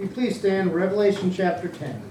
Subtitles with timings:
[0.00, 0.74] you please stand?
[0.74, 2.02] Revelation chapter 10.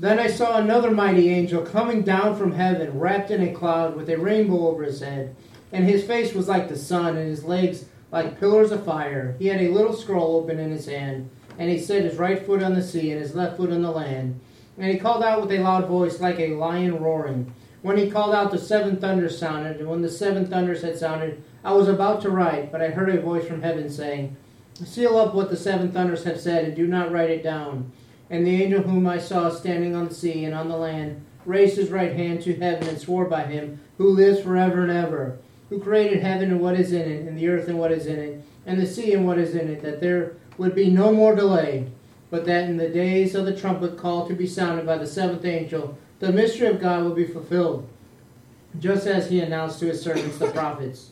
[0.00, 4.08] Then I saw another mighty angel coming down from heaven, wrapped in a cloud, with
[4.08, 5.36] a rainbow over his head,
[5.70, 9.36] and his face was like the sun, and his legs like pillars of fire.
[9.38, 11.28] He had a little scroll open in his hand,
[11.58, 13.90] and he set his right foot on the sea and his left foot on the
[13.90, 14.40] land.
[14.78, 17.52] And he called out with a loud voice, like a lion roaring.
[17.82, 21.42] When he called out, the seven thunders sounded, and when the seven thunders had sounded,
[21.62, 24.36] I was about to write, but I heard a voice from heaven saying,
[24.74, 27.92] Seal up what the seven thunders have said, and do not write it down.
[28.30, 31.76] And the angel whom I saw standing on the sea and on the land raised
[31.76, 35.78] his right hand to heaven and swore by him who lives forever and ever, who
[35.78, 38.42] created heaven and what is in it, and the earth and what is in it,
[38.66, 41.86] and the sea and what is in it, that there would be no more delay,
[42.30, 45.44] but that in the days of the trumpet call to be sounded by the seventh
[45.44, 47.88] angel, the mystery of God will be fulfilled,
[48.78, 51.11] just as he announced to his servants the prophets.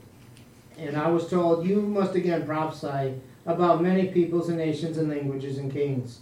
[0.81, 3.13] And I was told, You must again prophesy
[3.45, 6.21] about many peoples and nations and languages and kings.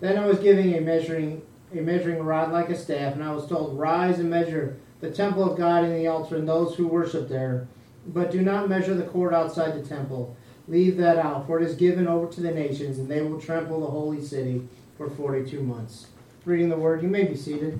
[0.00, 1.42] Then I was giving a measuring
[1.72, 5.50] a measuring rod like a staff, and I was told, Rise and measure the temple
[5.50, 7.68] of God and the altar and those who worship there.
[8.06, 10.34] But do not measure the court outside the temple.
[10.66, 13.80] Leave that out, for it is given over to the nations, and they will trample
[13.80, 16.06] the holy city for 42 months.
[16.44, 17.78] Reading the word, you may be seated.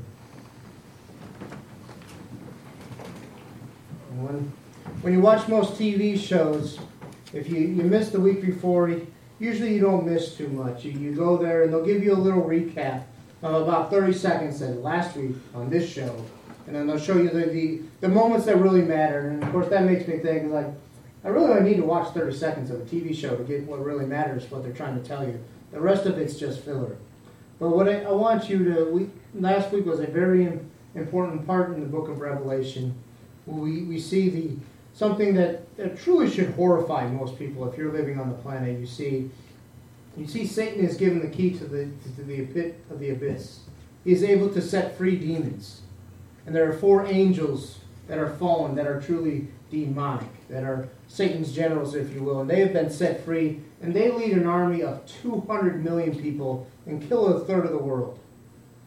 [4.16, 4.52] When,
[5.02, 6.78] when you watch most TV shows,
[7.32, 8.94] if you, you miss the week before,
[9.38, 10.84] usually you don't miss too much.
[10.84, 13.04] You, you go there and they'll give you a little recap
[13.42, 16.24] of about 30 seconds that last week on this show.
[16.66, 19.28] And then they'll show you the, the, the moments that really matter.
[19.28, 20.66] And of course, that makes me think, like,
[21.24, 23.84] I really only need to watch 30 seconds of a TV show to get what
[23.84, 25.42] really matters, what they're trying to tell you.
[25.72, 26.96] The rest of it's just filler.
[27.58, 30.60] But what I, I want you to, we, last week was a very
[30.94, 32.94] important part in the book of Revelation.
[33.46, 34.56] We, we see the
[34.98, 38.80] something that, that truly should horrify most people if you're living on the planet.
[38.80, 39.30] You see,
[40.16, 43.60] you see Satan is given the key to the, to the pit of the abyss.
[44.02, 45.82] He is able to set free demons.
[46.44, 47.78] And there are four angels
[48.08, 52.50] that are fallen, that are truly demonic, that are Satan's generals, if you will, and
[52.50, 57.06] they have been set free, and they lead an army of 200 million people and
[57.06, 58.18] kill a third of the world.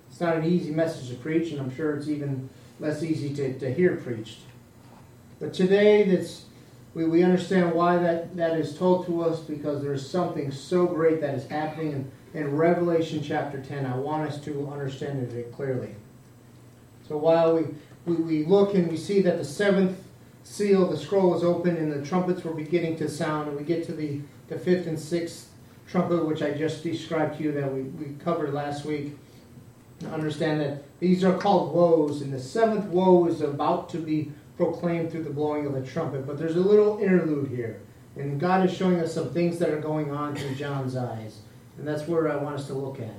[0.09, 2.49] It's not an easy message to preach, and I'm sure it's even
[2.81, 4.39] less easy to, to hear preached.
[5.41, 6.45] But today, that's,
[6.93, 11.19] we, we understand why that, that is told to us because there's something so great
[11.21, 13.87] that is happening in, in Revelation chapter 10.
[13.87, 15.95] I want us to understand it clearly.
[17.07, 17.65] So while we,
[18.05, 19.97] we, we look and we see that the seventh
[20.43, 23.83] seal, the scroll is open, and the trumpets were beginning to sound, and we get
[23.87, 25.49] to the, the fifth and sixth
[25.87, 29.17] trumpet, which I just described to you that we, we covered last week.
[30.11, 35.11] Understand that these are called woes, and the seventh woe is about to be proclaimed
[35.11, 36.25] through the blowing of a trumpet.
[36.27, 37.81] But there's a little interlude here,
[38.15, 41.39] and God is showing us some things that are going on through John's eyes,
[41.77, 43.15] and that's where I want us to look at.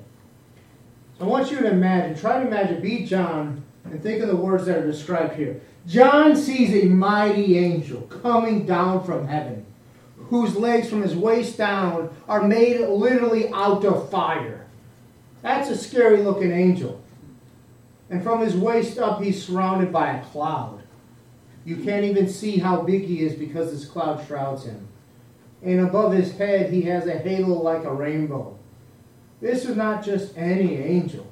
[1.18, 4.36] So I want you to imagine, try to imagine, be John, and think of the
[4.36, 5.60] words that are described here.
[5.86, 9.66] John sees a mighty angel coming down from heaven,
[10.16, 14.66] whose legs from his waist down are made literally out of fire.
[15.42, 17.02] That's a scary looking angel.
[18.08, 20.81] And from his waist up, he's surrounded by a cloud.
[21.64, 24.88] You can't even see how big he is because this cloud shrouds him.
[25.62, 28.58] And above his head, he has a halo like a rainbow.
[29.40, 31.26] This is not just any angel.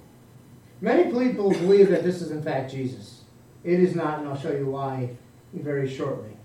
[0.80, 3.22] Many people believe that this is, in fact, Jesus.
[3.64, 5.10] It is not, and I'll show you why
[5.52, 6.36] very shortly.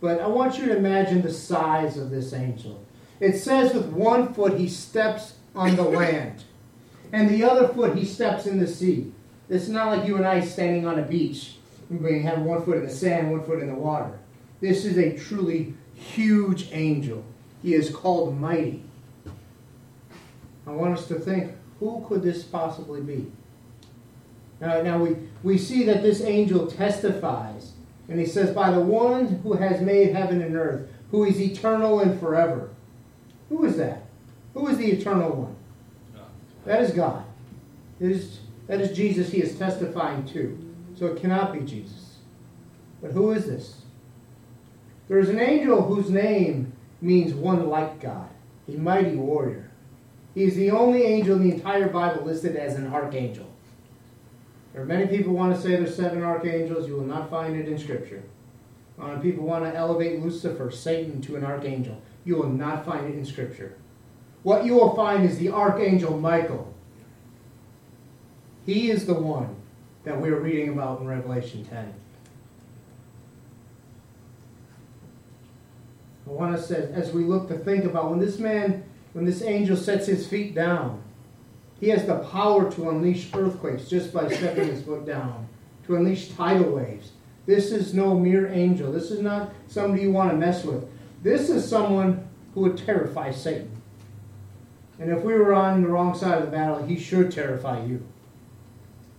[0.00, 2.84] But I want you to imagine the size of this angel.
[3.20, 6.44] It says with one foot he steps on the land,
[7.12, 9.12] and the other foot he steps in the sea.
[9.48, 11.56] It's not like you and I standing on a beach.
[12.00, 14.18] We have one foot in the sand, one foot in the water.
[14.60, 17.24] This is a truly huge angel.
[17.62, 18.82] He is called mighty.
[20.66, 23.30] I want us to think who could this possibly be?
[24.60, 27.72] Now, now we, we see that this angel testifies,
[28.08, 32.00] and he says, By the one who has made heaven and earth, who is eternal
[32.00, 32.70] and forever.
[33.48, 34.04] Who is that?
[34.54, 35.56] Who is the eternal one?
[36.64, 37.24] That is God.
[38.00, 40.71] It is, that is Jesus he is testifying to.
[41.02, 42.18] So it cannot be Jesus.
[43.02, 43.80] But who is this?
[45.08, 48.28] There is an angel whose name means one like God,
[48.68, 49.68] a mighty warrior.
[50.32, 53.48] He is the only angel in the entire Bible listed as an archangel.
[54.72, 56.86] There are many people want to say there's seven archangels.
[56.86, 58.22] You will not find it in Scripture.
[58.96, 62.00] Uh, people want to elevate Lucifer, Satan, to an archangel.
[62.24, 63.76] You will not find it in Scripture.
[64.44, 66.72] What you will find is the archangel Michael.
[68.64, 69.56] He is the one
[70.04, 71.94] that we are reading about in Revelation 10.
[76.26, 79.42] I want us, as, as we look to think about when this man, when this
[79.42, 81.02] angel sets his feet down,
[81.80, 85.48] he has the power to unleash earthquakes just by stepping his foot down,
[85.86, 87.12] to unleash tidal waves.
[87.44, 88.92] This is no mere angel.
[88.92, 90.88] This is not somebody you want to mess with.
[91.22, 93.70] This is someone who would terrify Satan.
[95.00, 98.06] And if we were on the wrong side of the battle, he should terrify you.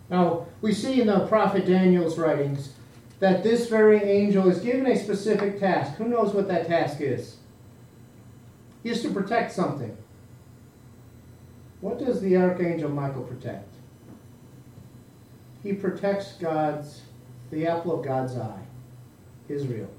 [0.10, 2.74] Now, we see in the prophet Daniel's writings
[3.20, 5.96] that this very angel is given a specific task.
[5.96, 7.38] Who knows what that task is?
[8.84, 9.98] He is to protect something.
[11.80, 13.74] What does the archangel Michael protect?
[15.64, 17.02] He protects God's,
[17.50, 18.64] the apple of God's eye,
[19.48, 19.90] Israel.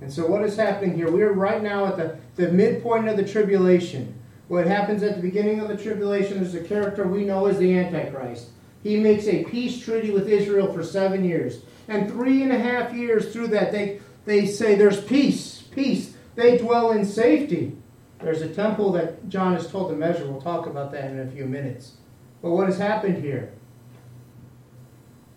[0.00, 1.10] And so, what is happening here?
[1.10, 4.14] We are right now at the, the midpoint of the tribulation.
[4.48, 7.78] What happens at the beginning of the tribulation is a character we know as the
[7.78, 8.48] Antichrist.
[8.84, 11.62] He makes a peace treaty with Israel for seven years.
[11.88, 16.14] And three and a half years through that, they, they say there's peace, peace.
[16.34, 17.76] They dwell in safety.
[18.20, 20.26] There's a temple that John is told to measure.
[20.26, 21.94] We'll talk about that in a few minutes.
[22.42, 23.54] But what has happened here?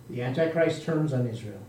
[0.09, 1.61] The Antichrist turns on Israel.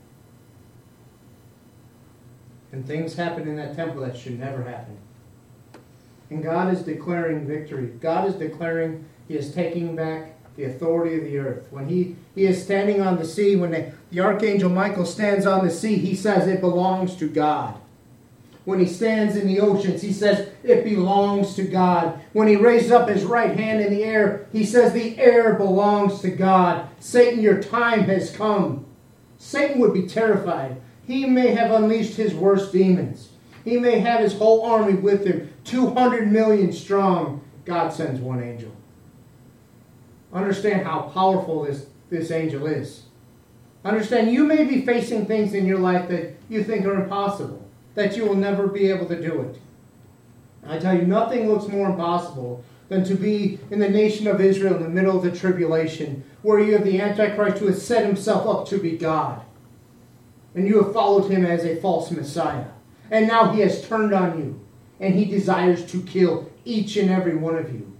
[2.73, 4.99] And things happen in that temple that should never happen.
[6.29, 7.87] And God is declaring victory.
[7.87, 11.69] God is declaring He is taking back the authority of the earth.
[11.71, 15.65] When He, he is standing on the sea, when the, the Archangel Michael stands on
[15.65, 17.77] the sea, He says it belongs to God.
[18.65, 22.21] When he stands in the oceans, he says it belongs to God.
[22.35, 26.21] When he raises up his right hand in the air, he says the air belongs
[26.21, 26.87] to God.
[27.01, 28.85] Satan, your time has come.
[29.39, 30.83] Satan would be terrified.
[31.07, 33.31] He may have unleashed his worst demons.
[33.65, 37.43] He may have his whole army with him, 200 million strong.
[37.65, 38.73] God sends one angel.
[40.33, 43.05] Understand how powerful this, this angel is.
[43.85, 48.17] Understand you may be facing things in your life that you think are impossible that
[48.17, 49.59] you will never be able to do it.
[50.65, 54.77] I tell you, nothing looks more impossible than to be in the nation of Israel
[54.77, 58.47] in the middle of the tribulation, where you have the Antichrist who has set himself
[58.47, 59.43] up to be God.
[60.55, 62.67] And you have followed him as a false Messiah.
[63.11, 64.65] And now he has turned on you,
[65.01, 67.98] and he desires to kill each and every one of you.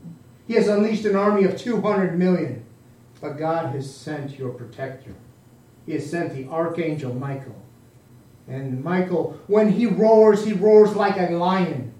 [0.49, 2.65] He has unleashed an army of 200 million.
[3.21, 5.15] But God has sent your protector.
[5.87, 7.63] He has sent the archangel Michael
[8.49, 11.93] and Michael, when he roars, he roars like a lion.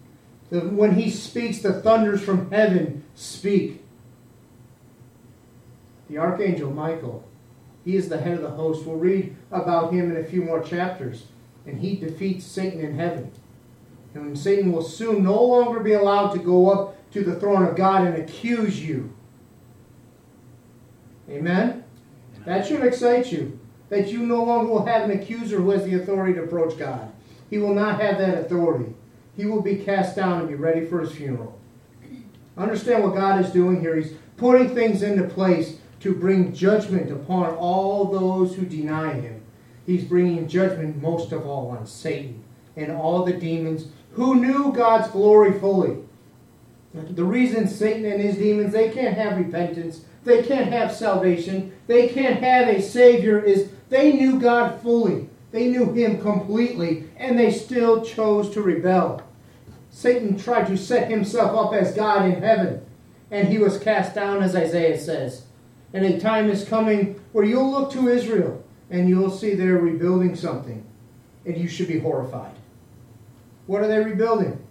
[0.51, 3.85] When he speaks, the thunders from heaven speak.
[6.09, 7.29] The archangel Michael,
[7.85, 8.87] he is the head of the host.
[8.87, 11.25] We'll read about him in a few more chapters.
[11.67, 13.31] And he defeats Satan in heaven.
[14.15, 17.77] And Satan will soon no longer be allowed to go up to the throne of
[17.77, 19.13] God and accuse you.
[21.29, 21.85] Amen?
[22.45, 23.59] That should excite you
[23.89, 27.11] that you no longer will have an accuser who has the authority to approach God.
[27.51, 28.95] He will not have that authority.
[29.37, 31.59] He will be cast down and be ready for his funeral.
[32.57, 33.97] Understand what God is doing here.
[33.97, 39.43] He's putting things into place to bring judgment upon all those who deny him.
[39.87, 42.43] He's bringing judgment most of all on Satan
[42.77, 45.99] and all the demons who knew God's glory fully.
[46.95, 52.09] The reason Satan and his demons they can't have repentance, they can't have salvation, they
[52.09, 55.29] can't have a savior is they knew God fully.
[55.51, 59.23] They knew Him completely, and they still chose to rebel.
[59.91, 62.85] Satan tried to set himself up as God in heaven,
[63.31, 65.47] and he was cast down, as Isaiah says.
[65.93, 70.35] And a time is coming where you'll look to Israel and you'll see they're rebuilding
[70.35, 70.85] something,
[71.45, 72.55] and you should be horrified.
[73.67, 74.63] What are they rebuilding?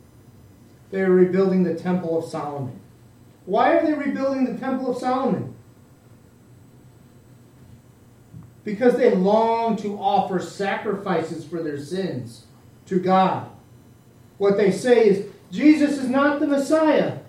[0.91, 2.79] They're rebuilding the Temple of Solomon.
[3.46, 5.56] Why are they rebuilding the Temple of Solomon?
[8.67, 12.48] because they long to offer sacrifices for their sins
[12.86, 13.50] to God.
[14.38, 17.20] What they say is, Jesus is not the Messiah.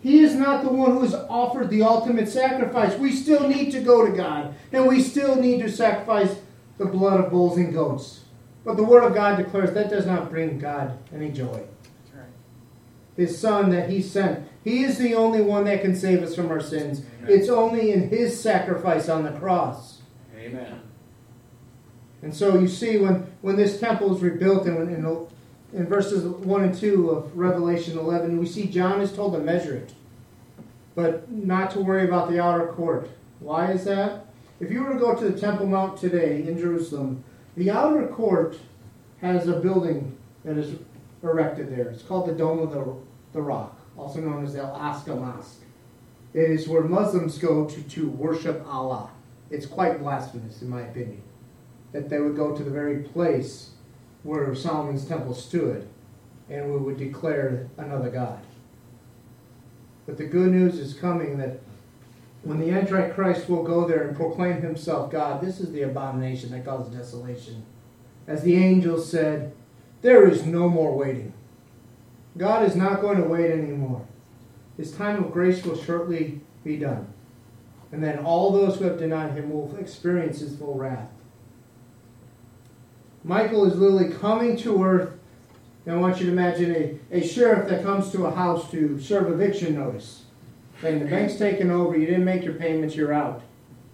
[0.00, 2.98] He is not the one who has offered the ultimate sacrifice.
[2.98, 6.34] We still need to go to God, and we still need to sacrifice
[6.78, 8.20] the blood of bulls and goats.
[8.64, 11.64] But the Word of God declares that does not bring God any joy.
[13.18, 16.50] His Son that He sent, He is the only one that can save us from
[16.50, 17.02] our sins.
[17.20, 17.38] Amen.
[17.38, 20.00] It's only in His sacrifice on the cross.
[20.34, 20.80] Amen.
[22.22, 25.26] And so you see when, when this temple is rebuilt in, in,
[25.72, 29.74] in verses 1 and 2 of Revelation 11, we see John is told to measure
[29.76, 29.92] it.
[30.94, 33.08] but not to worry about the outer court.
[33.38, 34.26] Why is that?
[34.58, 37.22] If you were to go to the Temple Mount today in Jerusalem,
[37.56, 38.58] the outer court
[39.20, 40.78] has a building that is
[41.22, 41.88] erected there.
[41.88, 42.96] It's called the Dome of the,
[43.32, 45.62] the Rock, also known as Al Aqsa Mosque.
[46.34, 49.10] It is where Muslims go to, to worship Allah.
[49.50, 51.22] It's quite blasphemous, in my opinion,
[51.92, 53.70] that they would go to the very place
[54.22, 55.88] where Solomon's temple stood
[56.50, 58.40] and we would declare another God.
[60.06, 61.60] But the good news is coming that
[62.42, 66.64] when the Antichrist will go there and proclaim himself God, this is the abomination that
[66.64, 67.64] causes desolation.
[68.26, 69.52] As the angel said,
[70.02, 71.32] there is no more waiting.
[72.38, 74.06] God is not going to wait anymore.
[74.76, 77.12] His time of grace will shortly be done.
[77.90, 81.10] And then all those who have denied him will experience his full wrath.
[83.24, 85.12] Michael is literally coming to earth.
[85.84, 89.00] And I want you to imagine a, a sheriff that comes to a house to
[89.00, 90.24] serve eviction notice.
[90.80, 93.42] Saying the bank's taken over, you didn't make your payments, you're out.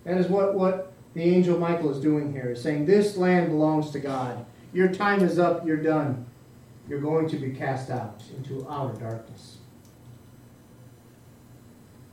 [0.04, 2.50] That is what, what the angel Michael is doing here.
[2.50, 4.44] Is saying this land belongs to God.
[4.72, 6.26] Your time is up, you're done.
[6.88, 9.58] You're going to be cast out into outer darkness.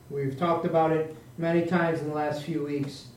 [0.10, 3.08] We've talked about it many times in the last few weeks.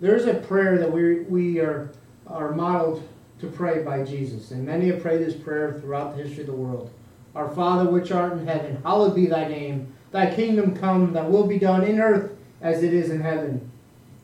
[0.00, 1.92] There's a prayer that we, we are,
[2.26, 3.08] are modeled
[3.40, 6.52] to pray by Jesus, and many have prayed this prayer throughout the history of the
[6.52, 6.90] world.
[7.34, 9.92] Our Father which art in heaven, hallowed be thy name.
[10.10, 13.70] Thy kingdom come, thy will be done in earth as it is in heaven.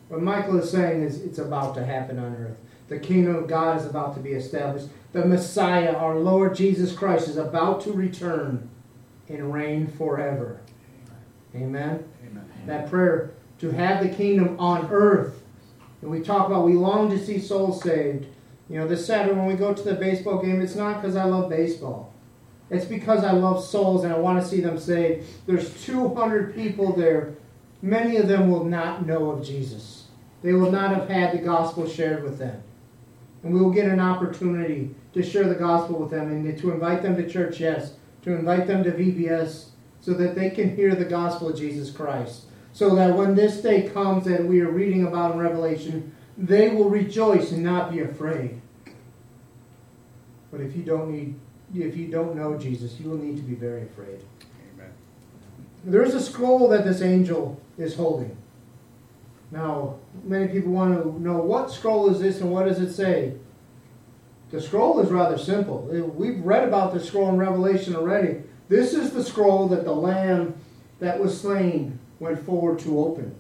[0.09, 2.59] What Michael is saying is it's about to happen on earth.
[2.89, 4.89] The kingdom of God is about to be established.
[5.13, 8.69] The Messiah, our Lord Jesus Christ, is about to return
[9.29, 10.61] and reign forever.
[11.55, 12.05] Amen.
[12.27, 12.51] Amen.
[12.67, 15.43] That prayer to have the kingdom on earth.
[16.01, 18.27] And we talk about we long to see souls saved.
[18.69, 21.25] You know, this Saturday when we go to the baseball game, it's not because I
[21.25, 22.13] love baseball.
[22.71, 25.27] It's because I love souls and I want to see them saved.
[25.47, 27.35] There's 200 people there.
[27.81, 30.07] Many of them will not know of Jesus.
[30.43, 32.63] They will not have had the gospel shared with them.
[33.43, 37.03] And we will get an opportunity to share the gospel with them and to invite
[37.03, 39.69] them to church, yes, to invite them to VBS
[40.01, 42.45] so that they can hear the gospel of Jesus Christ.
[42.73, 46.91] So that when this day comes that we are reading about in Revelation, they will
[46.91, 48.61] rejoice and not be afraid.
[50.51, 51.35] But if you don't need
[51.75, 54.23] if you don't know Jesus, you will need to be very afraid.
[54.75, 54.91] Amen.
[55.85, 58.37] There is a scroll that this angel is holding.
[59.51, 63.35] Now, many people want to know what scroll is this and what does it say?
[64.51, 65.89] The scroll is rather simple.
[65.93, 68.43] Uh, we've read about the scroll in Revelation already.
[68.69, 70.55] This is the scroll that the Lamb
[71.01, 73.35] that was slain went forward to open.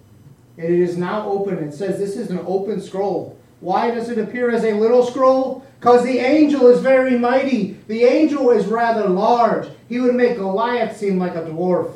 [0.57, 1.59] And it is now open.
[1.59, 3.39] It says this is an open scroll.
[3.61, 5.65] Why does it appear as a little scroll?
[5.81, 7.79] Because the angel is very mighty.
[7.87, 9.69] The angel is rather large.
[9.89, 11.95] He would make Goliath seem like a dwarf.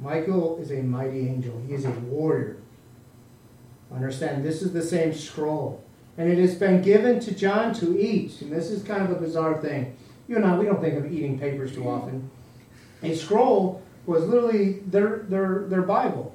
[0.00, 1.60] Michael is a mighty angel.
[1.66, 2.56] He is a warrior.
[3.92, 5.84] Understand, this is the same scroll.
[6.16, 8.40] And it has been given to John to eat.
[8.40, 9.96] And this is kind of a bizarre thing.
[10.28, 12.30] You and I, we don't think of eating papers too often.
[13.02, 16.34] A scroll was literally their, their, their Bible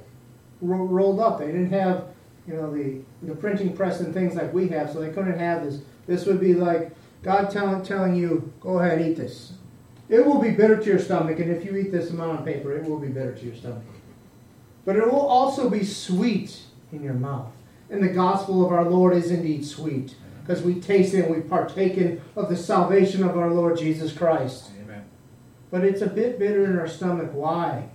[0.62, 1.40] ro- rolled up.
[1.40, 2.06] They didn't have,
[2.48, 5.64] you know, the, the printing press and things like we have, so they couldn't have
[5.64, 5.82] this.
[6.08, 6.92] This would be like
[7.24, 9.54] God telling, telling you, go ahead, eat this.
[10.08, 12.76] It will be bitter to your stomach, and if you eat this amount of paper,
[12.76, 13.84] it will be bitter to your stomach.
[14.86, 17.52] But it will also be sweet in your mouth.
[17.90, 21.42] And the gospel of our Lord is indeed sweet, because we taste it and we
[21.42, 24.70] partaken of the salvation of our Lord Jesus Christ.
[24.84, 25.06] Amen.
[25.72, 27.32] But it's a bit bitter in our stomach.
[27.34, 27.90] Why?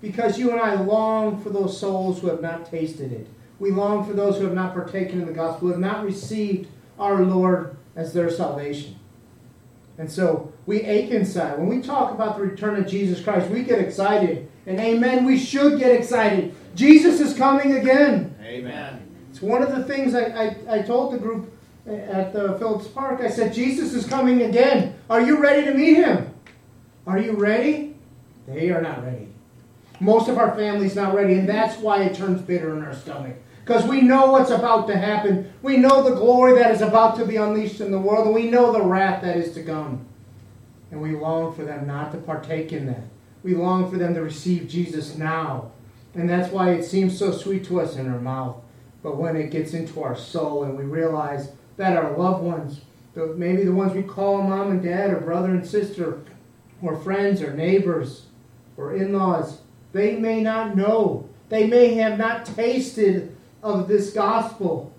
[0.00, 3.26] Because you and I long for those souls who have not tasted it.
[3.58, 6.68] We long for those who have not partaken in the gospel, who have not received
[6.98, 8.96] our Lord as their salvation.
[9.98, 11.58] And so we ache inside.
[11.58, 14.50] When we talk about the return of Jesus Christ, we get excited.
[14.66, 16.54] And amen, we should get excited.
[16.74, 18.34] Jesus is coming again.
[18.42, 19.08] Amen.
[19.30, 21.52] It's one of the things I, I, I told the group
[21.86, 23.20] at the Phillips Park.
[23.20, 24.96] I said, Jesus is coming again.
[25.10, 26.32] Are you ready to meet him?
[27.06, 27.96] Are you ready?
[28.46, 29.28] They are not ready.
[30.00, 33.36] Most of our family's not ready, and that's why it turns bitter in our stomach.
[33.64, 35.52] Because we know what's about to happen.
[35.62, 38.50] We know the glory that is about to be unleashed in the world, and we
[38.50, 40.06] know the wrath that is to come.
[40.90, 43.04] And we long for them not to partake in that.
[43.42, 45.70] We long for them to receive Jesus now.
[46.14, 48.56] And that's why it seems so sweet to us in our mouth.
[49.02, 52.82] But when it gets into our soul and we realize that our loved ones,
[53.14, 56.20] maybe the ones we call mom and dad or brother and sister,
[56.82, 58.26] or friends or neighbors
[58.76, 59.60] or in laws,
[59.92, 61.28] they may not know.
[61.48, 63.31] They may have not tasted
[63.62, 64.94] of this gospel.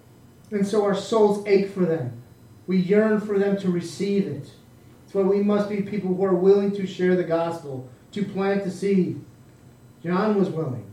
[0.51, 2.21] And so our souls ache for them.
[2.67, 4.51] We yearn for them to receive it.
[5.01, 8.63] That's why we must be people who are willing to share the gospel to plant
[8.63, 9.23] the seed.
[10.03, 10.85] John was willing.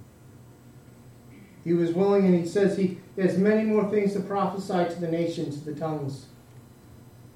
[1.64, 5.08] He was willing, and he says he has many more things to prophesy to the
[5.08, 6.26] nations, to the tongues.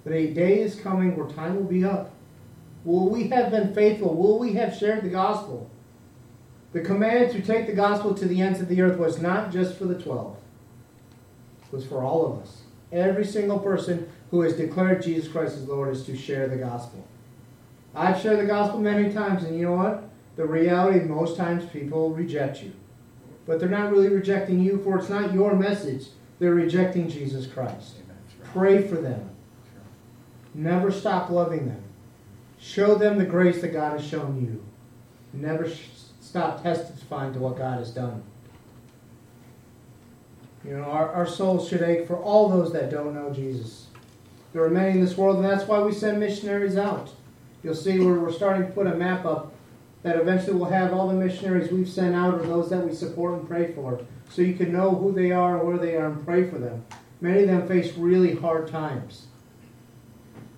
[0.02, 2.14] But a day is coming where time will be up.
[2.84, 4.14] Will we have been faithful?
[4.14, 5.70] Will we have shared the gospel?
[6.74, 9.78] The command to take the gospel to the ends of the earth was not just
[9.78, 10.36] for the twelve,
[11.62, 12.62] it was for all of us.
[12.90, 17.06] Every single person who has declared Jesus Christ as Lord is to share the gospel.
[17.94, 20.08] I've shared the gospel many times, and you know what?
[20.34, 22.72] The reality, most times, people reject you.
[23.46, 26.08] But they're not really rejecting you, for it's not your message.
[26.40, 27.98] They're rejecting Jesus Christ.
[28.52, 29.30] Pray for them.
[30.54, 31.84] Never stop loving them.
[32.58, 34.64] Show them the grace that God has shown you.
[35.32, 35.68] Never
[36.24, 38.22] stop testifying to what God has done.
[40.64, 43.88] You know, our, our souls should ache for all those that don't know Jesus.
[44.52, 47.10] There are many in this world, and that's why we send missionaries out.
[47.62, 49.52] You'll see where we're starting to put a map up
[50.02, 53.34] that eventually will have all the missionaries we've sent out or those that we support
[53.34, 54.00] and pray for.
[54.30, 56.84] So you can know who they are where they are and pray for them.
[57.20, 59.26] Many of them face really hard times.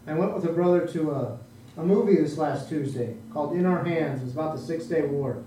[0.07, 1.39] I went with a brother to a,
[1.77, 4.21] a movie this last Tuesday called In Our Hands.
[4.21, 5.43] It was about the Six Day War.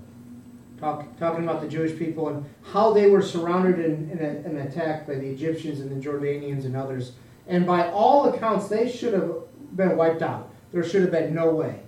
[0.79, 4.57] Talk, talking about the Jewish people and how they were surrounded in, in a, an
[4.59, 7.13] attack by the Egyptians and the Jordanians and others.
[7.47, 9.31] And by all accounts, they should have
[9.75, 10.53] been wiped out.
[10.71, 11.81] There should have been no way.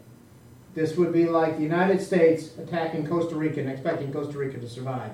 [0.73, 4.69] This would be like the United States attacking Costa Rica and expecting Costa Rica to
[4.69, 5.11] survive,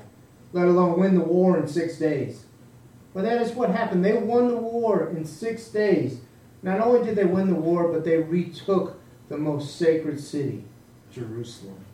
[0.53, 2.45] let alone win the war in six days.
[3.13, 4.05] But that is what happened.
[4.05, 6.21] They won the war in six days.
[6.61, 10.63] Not only did they win the war, but they retook the most sacred city,
[11.11, 11.86] Jerusalem.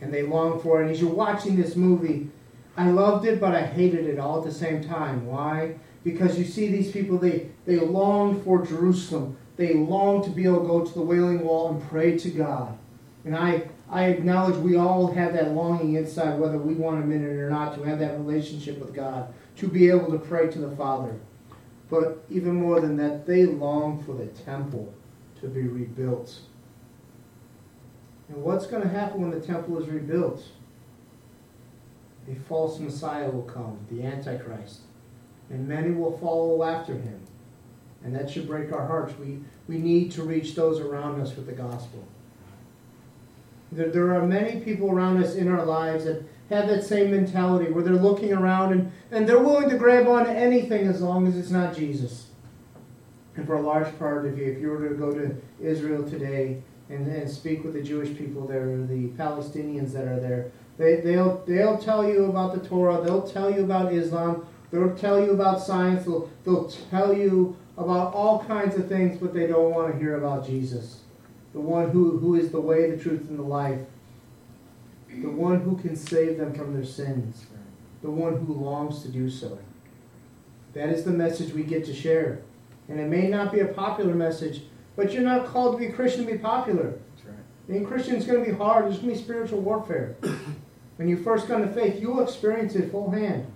[0.00, 0.82] And they long for it.
[0.82, 2.30] And as you're watching this movie,
[2.76, 5.26] I loved it, but I hated it all at the same time.
[5.26, 5.74] Why?
[6.04, 9.36] Because you see these people, they, they longed for Jerusalem.
[9.56, 12.78] They longed to be able to go to the Wailing Wall and pray to God.
[13.24, 17.22] And I, I acknowledge we all have that longing inside, whether we want to admit
[17.22, 20.58] it or not, to have that relationship with God, to be able to pray to
[20.58, 21.18] the Father.
[21.90, 24.94] But even more than that, they long for the temple
[25.40, 26.38] to be rebuilt.
[28.28, 30.44] And what's going to happen when the temple is rebuilt?
[32.30, 34.80] A false Messiah will come, the Antichrist,
[35.48, 37.20] and many will follow after him.
[38.04, 39.14] And that should break our hearts.
[39.18, 42.06] We, we need to reach those around us with the gospel.
[43.72, 47.70] There, there are many people around us in our lives that have that same mentality
[47.70, 51.36] where they're looking around and, and they're willing to grab onto anything as long as
[51.36, 52.28] it's not Jesus.
[53.36, 56.62] And for a large part of you, if you were to go to Israel today
[56.88, 61.42] and, and speak with the Jewish people there, the Palestinians that are there, they, they'll,
[61.46, 65.60] they'll tell you about the Torah, they'll tell you about Islam, they'll tell you about
[65.60, 69.98] science, they'll, they'll tell you about all kinds of things, but they don't want to
[69.98, 71.00] hear about Jesus.
[71.52, 73.80] The one who, who is the way, the truth, and the life
[75.22, 77.46] the one who can save them from their sins,
[78.02, 79.58] the one who longs to do so.
[80.74, 82.42] That is the message we get to share.
[82.88, 84.62] And it may not be a popular message,
[84.98, 86.98] but you're not called to be Christian to be popular.
[87.14, 87.68] That's right.
[87.68, 88.86] Being Christian is going to be hard.
[88.86, 90.16] There's going to be spiritual warfare.
[90.96, 93.46] when you first come to faith, you'll experience it full hand.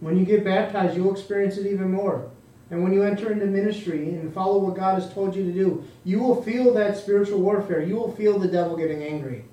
[0.00, 2.30] When you get baptized, you'll experience it even more.
[2.70, 5.82] And when you enter into ministry and follow what God has told you to do,
[6.04, 7.80] you will feel that spiritual warfare.
[7.80, 9.46] You will feel the devil getting angry.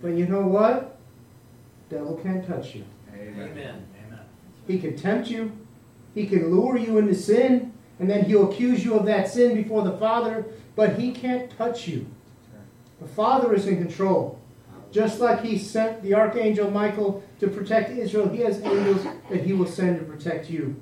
[0.00, 0.96] But you know what?
[1.90, 2.86] Devil can't touch you.
[3.14, 3.50] Amen.
[3.50, 4.20] Amen.
[4.66, 5.52] He can tempt you.
[6.14, 9.82] He can lure you into sin, and then he'll accuse you of that sin before
[9.82, 12.06] the Father, but he can't touch you.
[13.00, 14.40] The Father is in control.
[14.90, 19.52] Just like he sent the archangel Michael to protect Israel, he has angels that he
[19.52, 20.80] will send to protect you.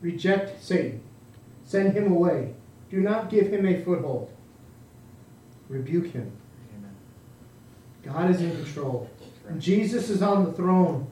[0.00, 1.00] Reject Satan.
[1.64, 2.54] Send him away.
[2.90, 4.30] Do not give him a foothold.
[5.68, 6.30] Rebuke him.
[8.04, 9.10] God is in control.
[9.58, 11.08] Jesus is on the throne.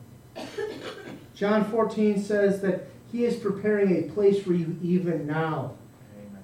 [1.35, 5.75] John 14 says that he is preparing a place for you even now.
[6.19, 6.43] Amen.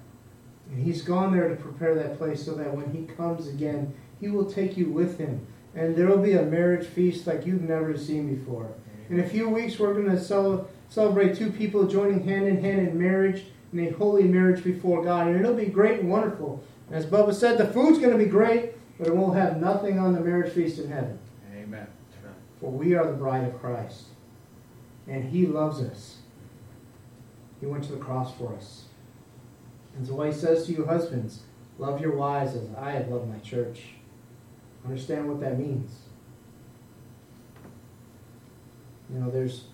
[0.71, 4.29] And he's gone there to prepare that place so that when he comes again, he
[4.29, 5.45] will take you with him.
[5.75, 8.67] And there will be a marriage feast like you've never seen before.
[8.67, 9.19] Amen.
[9.19, 12.97] In a few weeks, we're going to celebrate two people joining hand in hand in
[12.97, 15.27] marriage, in a holy marriage before God.
[15.27, 16.63] And it'll be great and wonderful.
[16.93, 20.13] As Bubba said, the food's going to be great but it won't have nothing on
[20.13, 21.19] the marriage feast in heaven.
[21.57, 21.87] Amen.
[22.61, 24.05] For we are the bride of Christ.
[25.09, 26.20] And he loves us.
[27.61, 28.85] He went to the cross for us.
[29.97, 31.41] And so he says to you husbands,
[31.79, 33.83] love your wives as I have loved my church.
[34.85, 35.91] Understand what that means.
[39.13, 39.65] You know, there's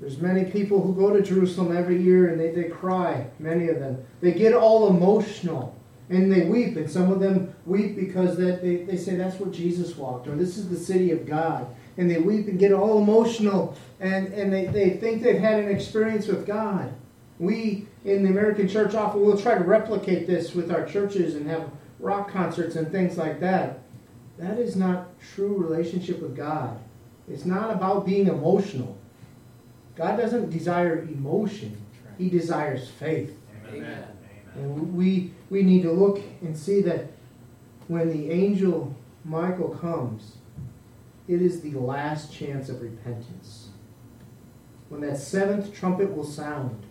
[0.00, 3.80] there's many people who go to Jerusalem every year and they, they cry, many of
[3.80, 4.04] them.
[4.20, 5.74] They get all emotional
[6.08, 9.50] And they weep, and some of them weep because that they, they say that's where
[9.50, 11.66] Jesus walked, or this is the city of God.
[11.96, 15.68] And they weep and get all emotional, and, and they, they think they've had an
[15.68, 16.94] experience with God.
[17.38, 21.48] We in the American church often will try to replicate this with our churches and
[21.48, 23.80] have rock concerts and things like that.
[24.38, 26.78] That is not true relationship with God.
[27.28, 28.96] It's not about being emotional.
[29.96, 31.80] God doesn't desire emotion,
[32.18, 33.36] He desires faith.
[33.68, 34.04] Amen.
[34.54, 37.10] And we, we need to look and see that
[37.88, 38.94] when the angel
[39.24, 40.36] Michael comes,
[41.28, 43.68] it is the last chance of repentance.
[44.88, 46.85] When that seventh trumpet will sound,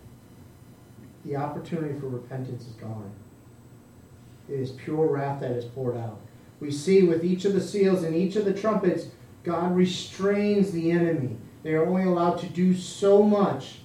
[1.26, 3.10] the opportunity for repentance is gone.
[4.48, 6.20] It is pure wrath that is poured out.
[6.60, 9.08] We see with each of the seals and each of the trumpets,
[9.42, 11.36] God restrains the enemy.
[11.62, 13.80] They are only allowed to do so much.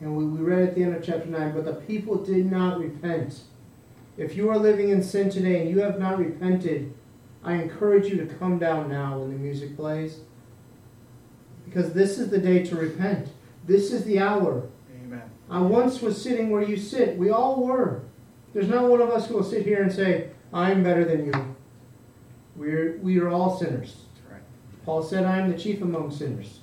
[0.00, 2.78] And we, we read at the end of chapter 9, but the people did not
[2.78, 3.40] repent.
[4.16, 6.92] If you are living in sin today and you have not repented,
[7.44, 10.20] I encourage you to come down now when the music plays.
[11.64, 13.28] Because this is the day to repent.
[13.64, 14.68] This is the hour.
[15.50, 17.16] I once was sitting where you sit.
[17.16, 18.02] We all were.
[18.52, 21.56] There's not one of us who will sit here and say, I'm better than you.
[22.56, 23.96] We're, we are all sinners.
[24.30, 24.42] Right.
[24.84, 26.60] Paul said, I am the chief among sinners.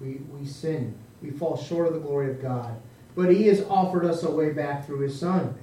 [0.00, 0.96] We, we sin.
[1.22, 2.80] We fall short of the glory of God.
[3.16, 5.54] But He has offered us a way back through His Son.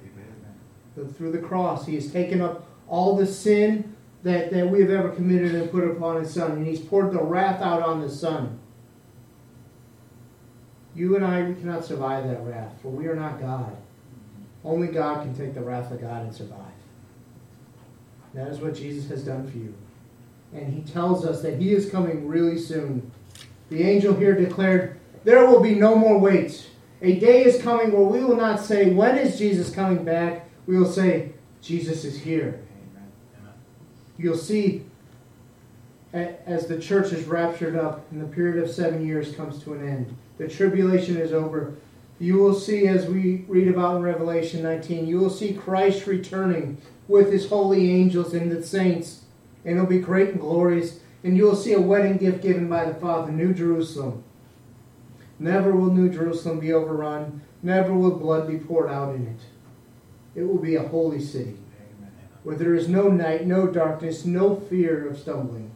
[0.98, 1.14] Amen.
[1.14, 1.86] Through the cross.
[1.86, 5.84] He has taken up all the sin that, that we have ever committed and put
[5.84, 6.52] upon His Son.
[6.52, 8.60] And He's poured the wrath out on the Son.
[10.96, 13.76] You and I, we cannot survive that wrath, for we are not God.
[14.64, 16.60] Only God can take the wrath of God and survive.
[18.34, 19.74] That is what Jesus has done for you.
[20.54, 23.12] And he tells us that he is coming really soon.
[23.70, 26.70] The angel here declared, There will be no more wait.
[27.02, 30.50] A day is coming where we will not say, When is Jesus coming back?
[30.68, 32.62] We will say, Jesus is here.
[32.94, 33.54] Amen.
[34.18, 34.86] You'll see
[36.14, 39.88] as the church is raptured up and the period of seven years comes to an
[39.88, 41.76] end, the tribulation is over.
[42.18, 46.82] You will see, as we read about in Revelation 19, you will see Christ returning
[47.08, 49.26] with his holy angels and the saints,
[49.64, 51.00] and it'll be great and glorious.
[51.24, 54.24] And you will see a wedding gift given by the Father, New Jerusalem.
[55.38, 60.40] Never will New Jerusalem be overrun, never will blood be poured out in it.
[60.40, 61.58] It will be a holy city
[62.42, 65.70] where there is no night, no darkness, no fear of stumbling,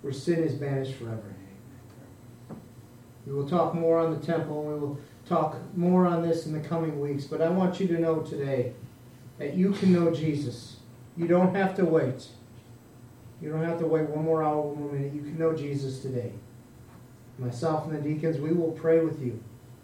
[0.00, 1.34] where sin is banished forever.
[3.28, 6.52] We will talk more on the temple, and we will talk more on this in
[6.54, 8.72] the coming weeks, but I want you to know today
[9.36, 10.76] that you can know Jesus.
[11.14, 12.28] You don't have to wait.
[13.42, 15.12] You don't have to wait one more hour, one more minute.
[15.12, 16.32] You can know Jesus today.
[17.38, 19.38] Myself and the deacons, we will pray with you,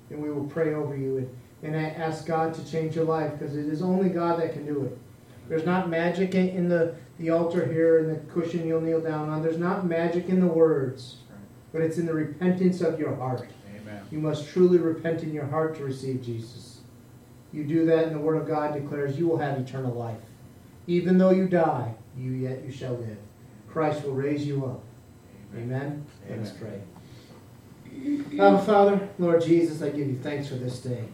[0.08, 3.38] and we will pray over you, and, and I ask God to change your life,
[3.38, 4.98] because it is only God that can do it.
[5.50, 9.42] There's not magic in, the, the altar here and the cushion you'll kneel down on.
[9.42, 11.16] There's not magic in the words.
[11.74, 13.48] But it's in the repentance of your heart.
[13.76, 14.06] Amen.
[14.12, 16.78] You must truly repent in your heart to receive Jesus.
[17.52, 20.20] You do that, and the Word of God declares you will have eternal life.
[20.86, 23.18] Even though you die, you yet you shall live.
[23.68, 24.82] Christ will raise you up.
[25.56, 26.06] Amen.
[26.30, 26.80] Let us pray.
[28.36, 31.04] Father, Lord Jesus, I give you thanks for this day.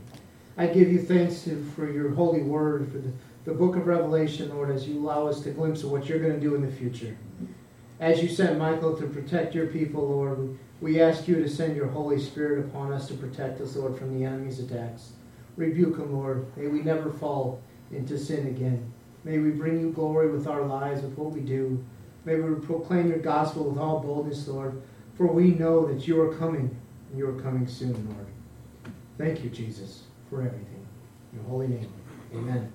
[0.59, 3.11] I give you thanks for your holy word, for the,
[3.46, 6.35] the book of Revelation, Lord, as you allow us to glimpse of what you're going
[6.35, 7.16] to do in the future.
[8.00, 11.88] As you sent Michael to protect your people, Lord, we, ask you to send your
[11.88, 15.12] Holy Spirit upon us to protect us, Lord, from the enemy's attacks.
[15.56, 16.46] Rebuke them, Lord.
[16.56, 17.60] May we never fall
[17.92, 18.90] into sin again.
[19.22, 21.84] May we bring you glory with our lives, with what we do.
[22.24, 24.80] May we proclaim your gospel with all boldness, Lord,
[25.14, 26.74] for we know that you are coming,
[27.10, 28.26] and you are coming soon, Lord.
[29.18, 30.86] Thank you, Jesus, for everything.
[31.32, 31.92] In your holy name,
[32.32, 32.72] amen.